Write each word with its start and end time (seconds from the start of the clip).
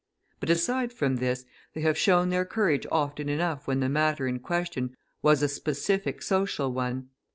But 0.39 0.49
aside 0.49 0.91
from 0.91 1.17
this, 1.17 1.45
they 1.75 1.81
have 1.81 1.95
shown 1.95 2.29
their 2.31 2.43
courage 2.43 2.87
often 2.91 3.29
enough 3.29 3.67
when 3.67 3.81
the 3.81 3.87
matter 3.87 4.25
in 4.25 4.39
question 4.39 4.97
was 5.21 5.43
a 5.43 5.47
specific 5.47 6.23
social 6.23 6.73
one. 6.73 7.09